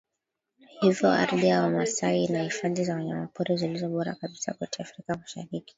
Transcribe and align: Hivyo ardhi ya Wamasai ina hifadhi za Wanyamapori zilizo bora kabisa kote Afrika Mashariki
Hivyo 0.81 1.11
ardhi 1.11 1.47
ya 1.47 1.61
Wamasai 1.61 2.23
ina 2.23 2.43
hifadhi 2.43 2.83
za 2.83 2.93
Wanyamapori 2.93 3.57
zilizo 3.57 3.89
bora 3.89 4.15
kabisa 4.15 4.53
kote 4.53 4.83
Afrika 4.83 5.17
Mashariki 5.17 5.65